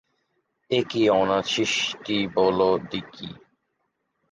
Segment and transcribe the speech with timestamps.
[0.71, 3.29] এ কী অনাছিষ্টি বলো দিকি!